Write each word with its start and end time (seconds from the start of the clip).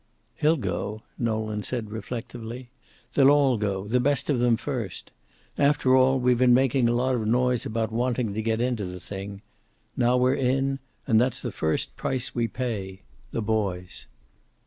"He'll 0.33 0.57
go," 0.57 1.03
Nolan 1.19 1.61
said 1.61 1.91
reflectively. 1.91 2.71
"They'll 3.13 3.29
all 3.29 3.59
go, 3.59 3.87
the 3.87 3.99
best 3.99 4.31
of 4.31 4.39
them 4.39 4.57
first. 4.57 5.11
After 5.59 5.95
all, 5.95 6.19
we've 6.19 6.39
been 6.39 6.55
making 6.55 6.89
a 6.89 6.93
lot 6.93 7.13
of 7.13 7.27
noise 7.27 7.67
about 7.67 7.91
wanting 7.91 8.33
to 8.33 8.41
get 8.41 8.59
into 8.61 8.85
the 8.85 8.99
thing. 8.99 9.43
Now 9.95 10.17
we're 10.17 10.33
in, 10.33 10.79
and 11.05 11.21
that's 11.21 11.39
the 11.43 11.51
first 11.51 11.95
price 11.97 12.33
we 12.33 12.47
pay 12.47 13.03
the 13.29 13.43
boys." 13.43 14.07